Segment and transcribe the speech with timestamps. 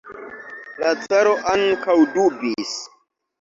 [0.83, 2.75] La caro ankaŭ dubis.